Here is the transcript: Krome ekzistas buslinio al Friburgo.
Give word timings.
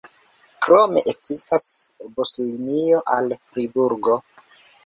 Krome 0.67 1.03
ekzistas 1.11 1.67
buslinio 2.15 3.05
al 3.19 3.31
Friburgo. 3.51 4.21